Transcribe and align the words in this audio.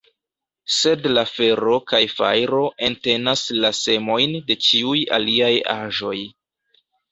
Sed 0.77 1.03
la 1.11 1.23
fero 1.31 1.75
kaj 1.91 1.99
fajro 2.13 2.63
entenas 2.89 3.45
la 3.67 3.73
semojn 3.83 4.35
de 4.49 4.59
ĉiuj 4.71 5.05
aliaj 5.21 5.55
aĵoj. 5.77 6.19